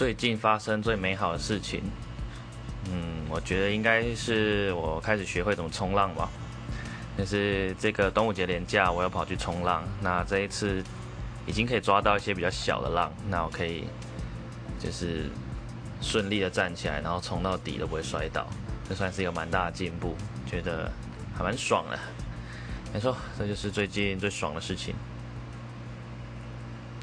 [0.00, 1.82] 最近发生最美好的事情。
[2.90, 6.26] 嗯我觉得应该是我开始学会怎么冲浪吧。
[7.18, 10.82] 但是这个端午节连假我又跑去冲浪那这一次
[11.46, 13.88] 已经可以抓到一些比较小的浪那我可以
[14.78, 15.28] 就是
[16.00, 18.48] 顺利的站起来然后冲到底都不会摔倒
[18.88, 20.90] 这算是一个蛮大的进步觉得
[21.36, 21.98] 还蛮爽的。
[22.94, 24.94] 没错这就是最近最爽的事情。